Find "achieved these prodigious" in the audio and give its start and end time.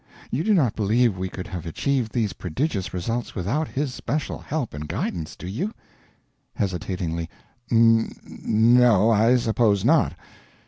1.67-2.91